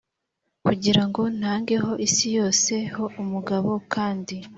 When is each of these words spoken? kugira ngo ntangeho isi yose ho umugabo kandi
kugira 0.65 1.01
ngo 1.07 1.21
ntangeho 1.37 1.91
isi 2.07 2.27
yose 2.37 2.73
ho 2.95 3.03
umugabo 3.21 3.71
kandi 3.93 4.35